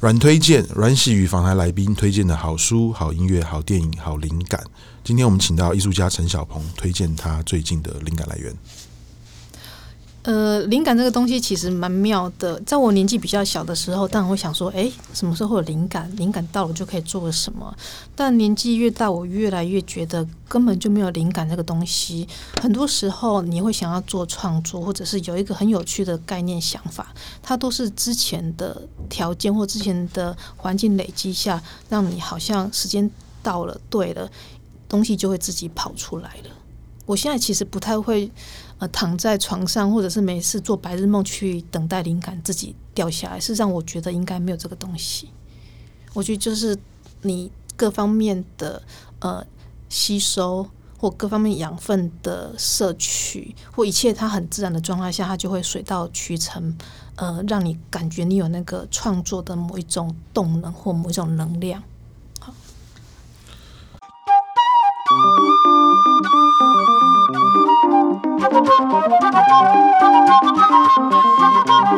[0.00, 4.60] 阮推荐，阮玺与访谈来宾推荐的好书、好音乐、好电影、好灵感。
[5.04, 8.52] 今天我们请到艺术家陈小鹏推荐他最近的灵感来源。
[10.22, 12.60] 呃，灵感这个东西其实蛮妙的。
[12.60, 16.08] 在我年纪比较小的时候，当然会想说，哎，什么时候会有灵感？
[16.16, 17.76] 灵感到了就可以做什么？
[18.14, 22.28] 但年纪越大，我越来越觉得根本就没有灵感这个东西。
[22.60, 27.12] 很多时候，你会想要做创作，或者是有一个很有趣的概念想法，
[27.42, 33.10] 它都是之前的条件或之前的环境累积下，让你好像时间
[33.42, 34.30] 到了，对了，
[34.88, 36.50] 东西就会自己跑出来了。
[37.06, 38.30] 我现在其实不太会。
[38.78, 43.38] 呃躺在床上，或者是没事做白日梦，去等待灵感自己掉下来。
[43.38, 45.28] 事实上，我觉得应该没有这个东西。
[46.14, 46.76] 我觉得就是
[47.20, 48.82] 你各方面的
[49.20, 49.46] 呃
[49.88, 50.66] 吸收，
[50.98, 56.76] 或各方面养分的摄取，或一切它很自然的状态下，它就会水到渠成，
[57.14, 61.80] 呃，让你感觉你有那个创作的某一种动能或某一种能量。
[68.84, 69.12] Thank
[71.68, 71.91] you.